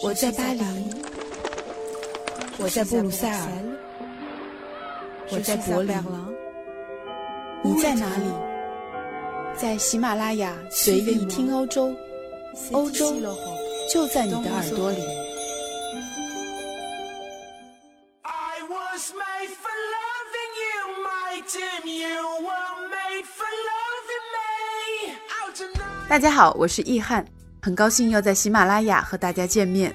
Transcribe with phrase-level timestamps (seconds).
[0.00, 0.62] 我在巴黎，
[2.58, 3.48] 我在布鲁塞尔，
[5.30, 5.96] 我在柏林，
[7.64, 8.24] 你在哪里？
[9.56, 11.92] 在喜马拉雅随意听欧洲，
[12.70, 13.12] 欧洲
[13.92, 15.02] 就在你的耳朵里。
[26.08, 27.26] 大家好，我是易翰。
[27.68, 29.94] 很高兴又在喜马拉雅和大家见面。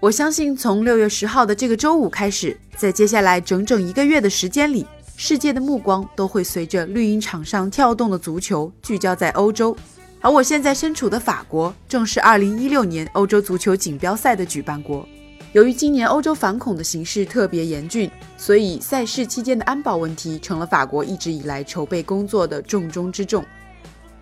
[0.00, 9.74] 我相信从六月十号的这个周五开始，在接下来整整一个月的时间里，世界的目光都会随着绿茵场上跳动的足球聚焦在欧洲。
[10.20, 15.08] 而我现在身处的法国，正是二零一六年欧洲足球锦标赛的举办国。
[15.54, 23.42] 由于今年欧洲反恐的形势特别严峻，所以赛事期间的安保问题成了法国一直以来筹备工作的重中之重。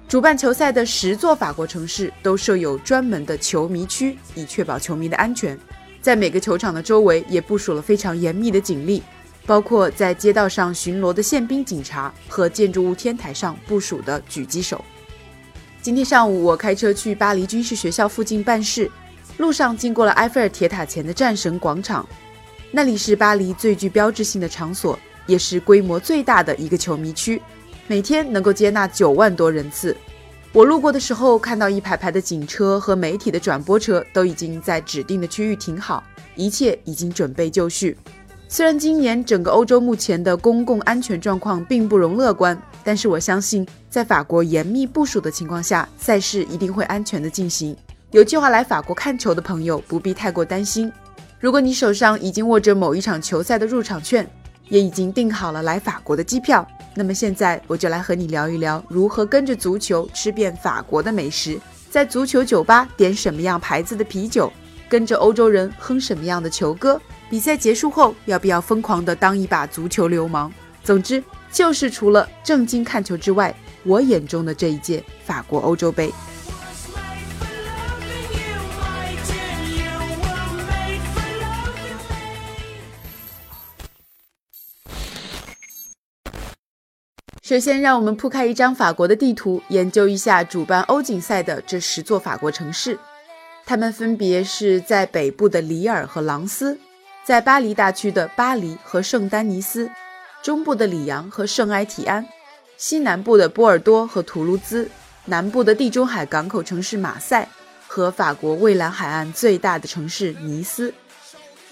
[0.07, 5.59] 主办球赛的十座法国城市都设有专门的球迷区，以确保球迷的安全。
[6.01, 9.03] 在每个球场的周围也部署了非常严密的警力，
[9.47, 14.85] 包括在街道上巡逻的宪兵警察和建筑物天台上部署的狙击手。
[15.81, 18.89] 今天上午，我开车去巴黎军事学校附近办事，
[19.39, 22.07] 路上经过了埃菲尔铁塔前的战神广场，
[22.71, 27.41] 那里是巴黎最具标志性的场所，也是规模最大的一个球迷区。
[27.87, 29.97] 每天能够接纳九万多人次。
[30.53, 36.03] 我路过的时候，看到一排排的警车和媒体的转播车都已经在指定的区域停好，
[36.35, 37.97] 一切已经准备就绪。
[38.49, 47.77] 虽然今年整个欧洲目前的公共安全状况并不容乐观，但是我相信，在法国严密部署的情况下，赛事一定会安全的进行。
[48.13, 50.91] 有计划来法国看球的朋友不必太过担心。
[51.41, 54.25] 如果你手上已经握着某一场球赛的入场券，
[54.69, 56.67] 也已经订好了来法国的机票。
[56.95, 61.59] 那么现在我就来和你聊一聊如何跟着足球吃遍法国的美食，
[61.91, 64.53] 在足球酒吧点什么样牌子的啤酒，
[64.89, 67.01] 跟着欧洲人哼什么样的球歌。
[67.29, 70.53] 比赛结束后要不要疯狂的当一把足球流氓？
[70.85, 76.13] 总之就是除了正经看球之外，我眼中的这一届法国欧洲杯。
[87.45, 92.99] 首先，让我们铺开一张法国的地图，研究一下主办欧锦赛的这十座法国城市。
[93.67, 96.79] 它们分别是在北部的里尔和朗斯，
[97.23, 99.91] 在巴黎大区的巴黎和圣丹尼斯，
[100.43, 102.27] 中部的里昂和圣埃提安，
[102.79, 104.89] 西南部的波尔多和图卢兹，
[105.27, 107.47] 南部的地中海港口城市马赛
[107.87, 110.95] 和法国蔚蓝海岸最大的城市尼斯。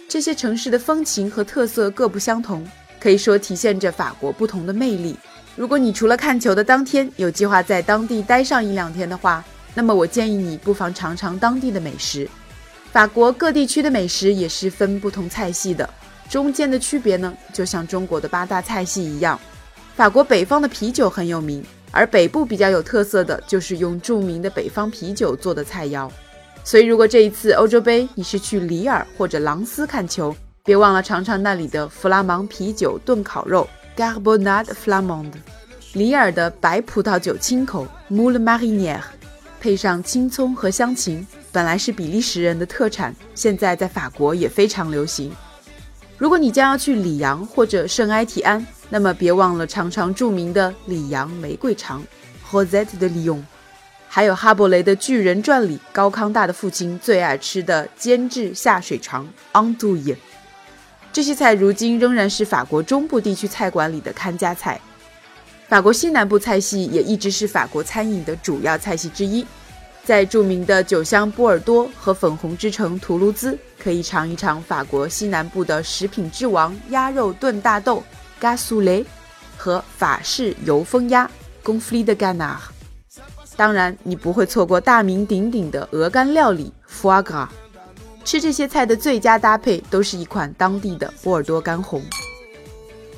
[0.06, 2.62] 这些城市的风情和特色各不相同，
[3.00, 5.16] 可以说体现着法国不同的魅力。
[5.54, 12.28] 如果你除了看球的当天有计划在当地待上一两天的话，那么我建议你不妨尝尝当地的美食。
[12.90, 15.88] 法国各地区的美食也是分不同菜系的，
[16.28, 19.38] 中间的区别呢，就像中国的八大菜系一样。
[19.94, 26.10] 法国北方的啤酒很有名，而北部比较有特色的就是用著名的北方啤酒做的菜肴。
[26.64, 30.34] 所以，如果这一次欧洲杯你是去里尔或者朗斯看球，
[30.64, 33.68] 别忘了尝尝那里的弗拉芒啤酒炖烤肉。
[33.96, 35.34] Garbonade Flamande，
[35.92, 39.02] 里尔的白葡萄酒清口 Moule Marinière，
[39.60, 45.30] 配上青葱和香芹，本来是比利时人的特产，现在在法国也非常流行。
[46.16, 52.02] 如果你将要去里昂或者圣埃提安，那么别忘了尝尝著名的里昂玫瑰肠
[52.50, 53.42] Josette de Lyon，
[54.08, 60.16] 还有哈伯雷的《巨人传》里高康大的父亲最爱吃的煎制下水肠 Andouille。
[61.12, 64.80] 这些菜如今仍然是法国中部地区菜馆里的看家菜，
[65.68, 69.46] 法国西南部菜系也一直是法国餐饮的主要菜系之一。
[70.04, 78.02] 在著名的酒香波尔多和粉红之城图卢兹，可以尝一尝法国西南部的食品之王鸭肉炖大豆
[78.40, 79.06] g a s o u l e
[79.56, 81.30] 和法式油封鸭
[81.62, 82.58] Gonflé de Canard。
[83.54, 87.48] 当然，你不会错过大名鼎鼎的鹅肝料理 Foie Gras。
[88.24, 92.02] 吃这些菜的最佳搭配都是一款当地的波尔多干红。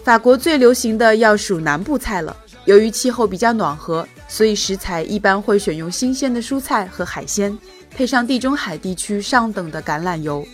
[0.02, 2.36] 法国最流行的要数南部菜了，
[2.66, 7.56] 由于气候比较暖和，所以食材一般会选用新鲜的蔬菜和海鲜，
[7.96, 10.46] 配上地中海地区上等的橄榄油。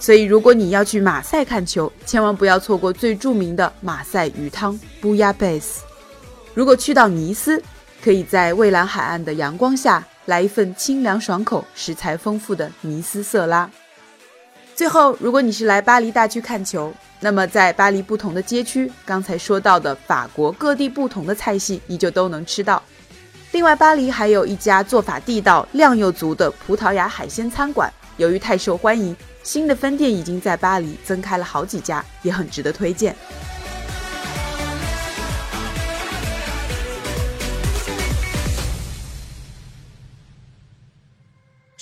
[0.00, 5.78] 所以，如果你要去马赛看球，千万不要错过最著名的马赛鱼汤 （Bouillabaisse）。
[6.54, 7.60] 如果去到尼斯，
[8.02, 13.68] 可以在蔚蓝海岸的阳光下来一份清凉爽口、食材丰富的尼斯色拉。
[14.78, 22.80] 最后，如果你是来巴黎大区看球，那么在巴黎不同的街区，刚才说到的法国各地不同的菜系，你就都能吃到。
[23.50, 33.16] 另外，巴黎还有一家做法地道、量又足的葡萄牙海鲜餐馆由于太受欢迎，新的分店已经在巴黎增开了好几家，也很值得推荐。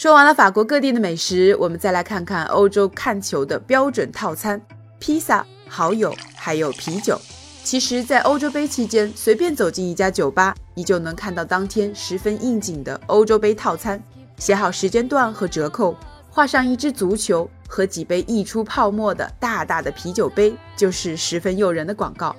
[0.07, 4.63] 说完了法国各地的美食，我们再来看看欧洲看球的标准套餐：
[5.01, 7.21] 披萨、蚝油，还有啤酒。
[7.65, 14.01] 其实，在欧洲杯期间，随便走进一家酒吧，你就能看到当天十分应景的欧洲杯套餐，
[14.39, 15.97] 写好时间段和折扣，
[16.31, 22.37] 画上一只足球和几杯溢出泡沫的大大的啤酒杯，就是十分诱人的广告。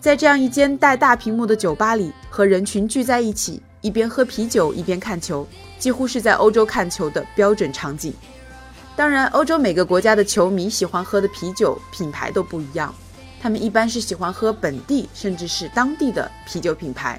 [0.00, 5.46] 在这样一间带大屏幕的酒吧里，和人群聚在一起，一边喝啤酒一边看球，
[5.78, 8.12] 几乎是在欧洲看球的标准场景。
[8.94, 12.94] 当然，欧洲每个国家的球迷喜欢喝的啤酒品牌都不一样。
[13.40, 17.18] 他们一般是喜欢喝本地甚至是当地的啤酒品牌，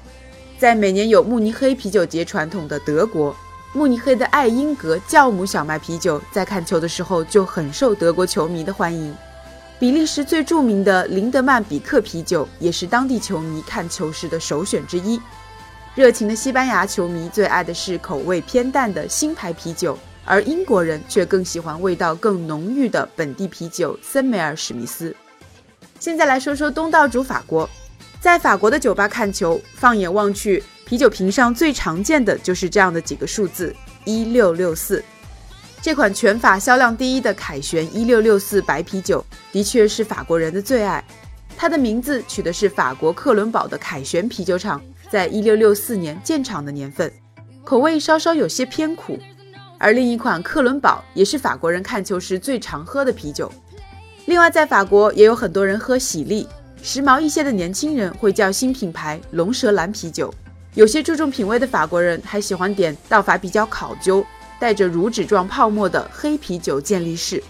[0.56, 3.34] 在每年有慕尼黑啤酒节传统的德国，
[3.72, 9.12] 慕尼黑的艾因格酵母小麦啤酒在看球的时候就很受德国球迷的欢迎。
[9.80, 15.20] 比利时最著名的林德曼比克啤酒也是当地球迷看球时的首选之一。
[15.94, 25.14] 热情的西班牙球迷最爱的是口味偏淡的新牌啤酒，而英国人却更喜欢味道更浓郁的本地啤酒森美尔史密斯。
[26.00, 27.68] 现在来说说东道主法国，
[28.22, 33.74] 在法国的酒吧看球，放眼望去，啤酒瓶上最常见的就是这样的几个数字：
[34.06, 35.04] 一六六四。
[35.82, 39.22] 这款全法销量第一的凯旋一六六四白啤酒，
[39.52, 41.04] 的确是法国人的最爱。
[41.54, 44.80] 它的名字取的是法国克伦堡的凯旋啤酒厂
[45.12, 47.12] 在一六六四年建厂的年份，
[47.64, 49.18] 口味稍稍有些偏苦。
[49.76, 53.52] 而另一款克伦堡也是法国人看球时最常喝的啤酒。
[54.24, 56.48] 另外，在法国也有很多人喝喜力，
[56.82, 60.32] 时髦一些的年轻人会叫新品牌龙舌兰啤酒。
[60.72, 64.24] 有些注重品味的法国人还喜欢点倒法比较考究、
[64.58, 67.42] 带着乳脂状泡沫的黑啤酒健力士。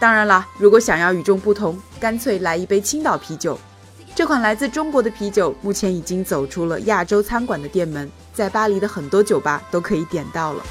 [0.00, 3.56] 当然啦，如果想要与众不同，干脆来一杯青岛啤酒。
[4.20, 10.62] 这款来自中国的啤酒目前已经走出了亚洲餐馆的店门，在巴黎的很多酒吧都可以点到了。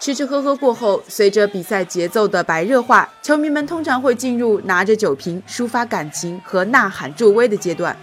[0.00, 7.96] 吃吃喝喝过后，随着比赛节奏的白热化，球迷们通常会进入拿着酒瓶抒发感情和呐喊助威的阶段。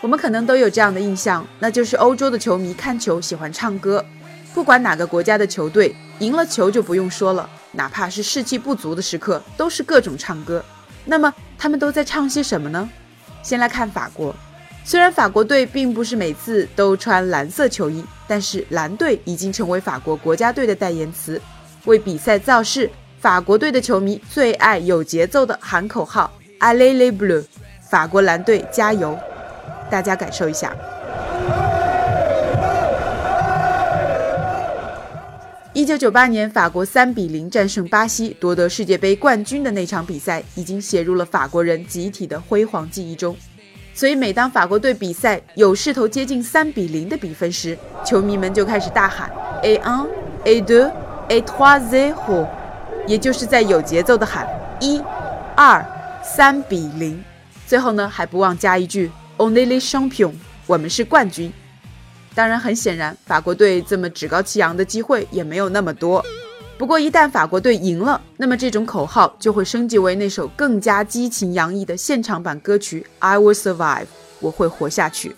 [0.00, 4.02] 我们可能都有这样的印象，那就是欧洲的球迷看球喜欢唱歌，
[4.56, 10.64] 不管哪个国家的球队赢了球就不用说了，哪怕是士气不足的时刻，都是各种唱歌。
[11.04, 12.88] 那么他们都在唱些什么呢？
[13.42, 14.34] 先来看法国。
[14.82, 21.38] 虽然法国队并不是每次都穿蓝色球衣，但是蓝队已经成为法国国家队的代言词。
[21.84, 27.44] 为比赛造势，法国队的球迷最爱有节奏的喊口号 “Allez les Bleus”，
[27.90, 29.18] 法国蓝队加油！
[29.90, 30.74] 大家感受一下。
[35.76, 43.36] 一九九八年法国三比零战胜巴西夺得世界杯冠军的那场比赛，已经写入了法国人集体的辉煌记忆中。
[43.92, 49.30] 所以，每当法国队比赛有势头接近三比零的比分时，球迷们就开始大喊
[49.62, 50.06] “A un,
[50.44, 50.90] A deux,
[51.28, 52.48] A trois zéro”，
[53.06, 54.48] 也就是在有节奏的喊
[54.80, 54.98] 一、
[55.54, 55.84] 二、
[56.24, 57.22] 三比零。
[57.66, 60.36] 最后呢，还不忘加一句 “On est les champions”，
[60.66, 61.52] 我们是冠军。
[62.36, 66.22] 当然，很显然，法国队这么趾高气扬的机会也没有那么多。
[66.76, 74.02] 不过，一旦法国队赢了，那么这种口号就会升级为那首更加激情洋溢的现场版歌曲《I Will Survive》，
[74.40, 75.34] 我会活下去。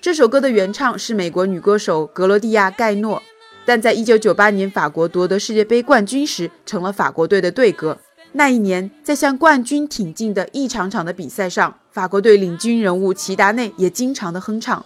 [0.00, 3.22] 这首歌的原唱是美国女歌手格罗蒂亚·盖诺，
[3.66, 7.98] 但在1998年法国夺得世界杯冠军时，成了法国队的队歌。
[8.32, 14.82] 那一年，在向冠军挺进的一场场的比赛上，法国队领军人物齐达内也经常的哼唱。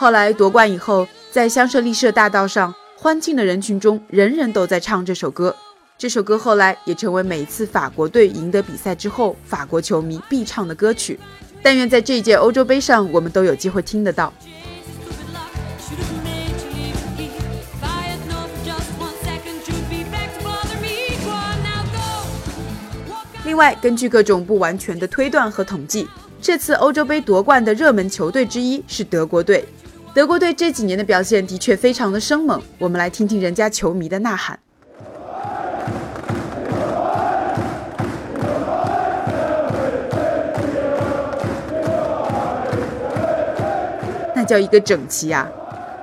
[0.00, 2.72] 后来夺冠以后，在香榭丽舍大道上。
[2.94, 5.56] 欢庆的人群中，人人都在唱这首歌。
[5.98, 11.18] 这首歌后来也成为每次法国队赢得比赛之后，法国球迷必唱的歌曲。
[11.64, 14.32] 但愿在这一届欧洲杯上，我们都有机会听得到。
[23.44, 26.06] 另外，根据各种不完全的推断和统计，
[26.40, 29.66] 这次欧洲杯夺冠的热门球队之一是德国队。
[30.14, 34.58] 德国队这几年的表现的确非常的生猛，我们来听听人家球迷的呐喊，
[44.34, 45.48] 那叫一个整齐啊！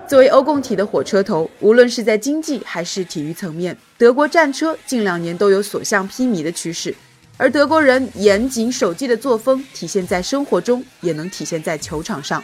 [0.08, 6.96] 作为欧共体的火车头，无论是在经济还是体育层面，德国战车近两年都有所向披靡的趋势。
[7.38, 12.42] 而德国人严谨守纪的作风，体现在生活中，也能体现在球场上。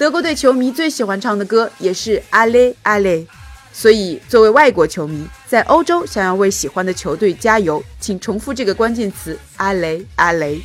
[0.00, 3.26] 德国队球迷最喜欢唱的歌也是阿雷阿雷，
[3.70, 10.58] 所以作为外国球迷，在欧洲想要为喜欢的球队加油，请重复这个关键词阿雷阿雷。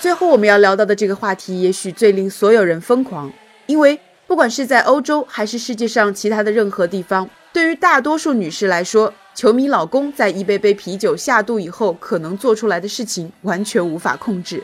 [0.00, 3.32] 最后我们要聊到的这个话题，也许最令所有人疯狂，
[3.66, 14.62] 因为不管是在欧洲还是世界上其他的任何地方，对于大多数女士来说，球迷老公在一杯杯啤酒下肚以后，可能做出来的事情完全无法控制。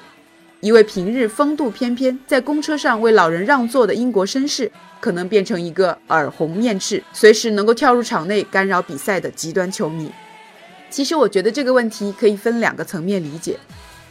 [0.60, 4.70] 一位平日风度翩翩，在公车上为老人让座的英国绅士，
[5.00, 10.10] 可能变成一个耳红面赤，随时能够跳入场内干扰比赛的极端球迷。
[10.90, 13.56] 其实，我觉得这个问题可以分两个层面理解。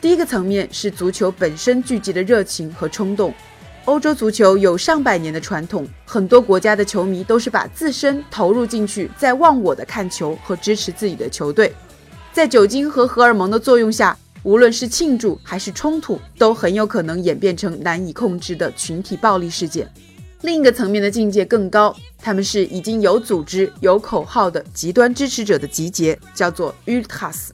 [0.02, 3.34] 第一个层面是足球本身聚集的热情和冲动。
[3.88, 11.74] 欧洲足球有上百年的传统，很多国家的球迷都是把自身投入进去，在忘我的看球和支持自己的球队。
[12.34, 19.90] 在酒精和荷尔蒙的作用下，无论是庆祝还是冲突，都很有可能演变成难以控制的群体暴力事件。
[20.42, 27.52] 另一个层面的境界更高，他们是已经有组织、有口号的极端支持者的集结，叫做 Ultras。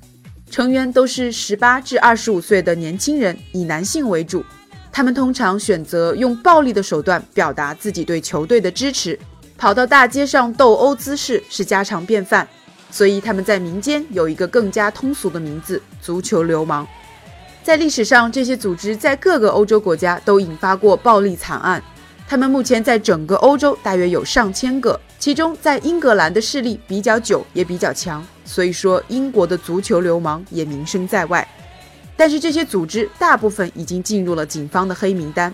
[0.50, 4.44] 成员都是十八至二十五岁的年轻人，以男性为主。
[4.94, 9.20] 他们通常选择用暴力的手段表达自己对球队的支持，
[9.58, 12.48] 跑到大街上斗殴姿势是家常便饭。
[12.92, 16.88] 所以他们在民间有一个更加通俗的名字——足球流氓。
[17.64, 21.84] 在历史上，这些组织在各个欧洲国家都引发过暴力惨案。
[22.28, 28.24] 他们目前在整个欧洲大约有上千个，其中在英格兰的势力比较久，也比较强。
[28.46, 31.48] 所以说，英国的足球流氓也名声在外，
[32.24, 35.54] 但是这些组织大部分已经进入了警方的黑名单。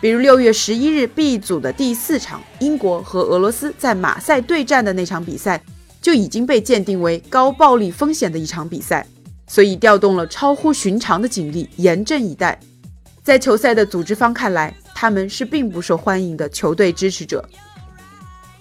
[0.00, 5.62] 比如六月十一日 B 组的第四场英国和俄罗斯在马赛对战的那场比赛，
[6.00, 9.06] 就已经被鉴定为高暴力风险的一场比赛，
[9.46, 12.58] 所以调动了超乎寻常的警力严阵以待。
[13.22, 17.48] 在球赛的组织方看来，他们是并不受欢迎的球队支持者。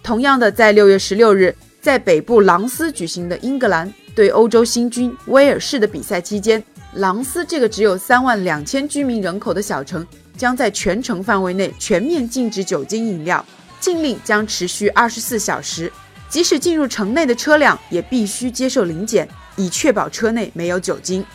[0.03, 1.55] 同样的，在六月十六日。
[1.81, 10.05] 在北部朗斯举行的英格兰对欧洲新军威尔士的比赛期间，朗斯这个只有三万两千居民人口的小城，
[10.35, 13.45] 将在全城范围内全面禁止酒精饮料，
[13.79, 15.91] 禁令将持续二十四小时，
[16.27, 21.25] 即使进入城内的车辆也必须接受临检，以确保车内没有酒精。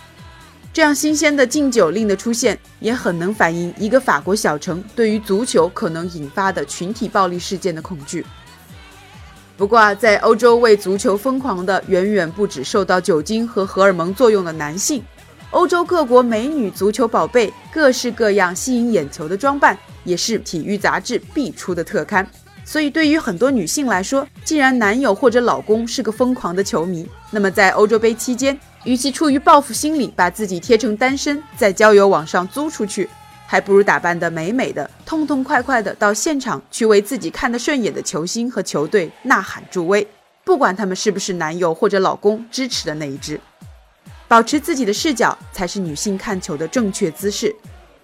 [0.74, 8.26] 这样新鲜的禁酒令的出现，也很能反映一个法国小城对于足球可能引发的群体暴力事件的恐惧。
[9.56, 15.02] 不过啊，在欧洲为足球疯狂的远远不止受到酒精和荷尔蒙作用的男性，
[15.50, 22.26] 欧洲各国美女足球宝贝各式各样吸引眼球的装扮也是体育杂志必出的特刊。
[22.64, 33.08] 所以，对于很多女性来说，既然男友或者老公是个疯狂的球迷，那么在欧洲杯期间，与其出于报复心理把自己贴成单身，在交友网上租出去。
[33.46, 40.04] 还不如打扮得美美的，痛痛快快的到现场去为自己看得顺眼的球星和球队呐喊助威，
[40.44, 43.40] 不管他们是不是男友或者老公支持的那一支。
[44.28, 47.54] 保持自己的视角才是女性看球的正确姿势。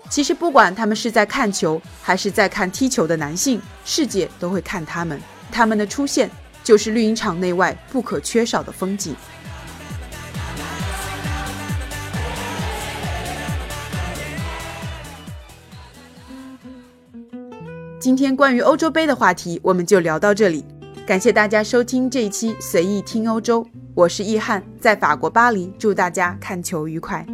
[0.09, 6.31] 其实不管他们是在看球还是在看踢球的男性，世界都会看他们，他们的出现
[6.63, 9.17] 就是绿茵场内外不可缺少的风景。
[17.99, 20.65] 今天关于欧洲杯的话题，我们就聊到这里。
[21.07, 27.27] 感谢大家收听这一期随意听欧洲，我是易翰，在法国巴黎，祝大家看球愉快。